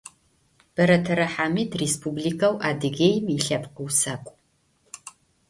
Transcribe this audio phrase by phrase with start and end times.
[0.77, 4.33] Beretere Hamid Rêspublikeu Adıgêim yilhepkh vusak'u.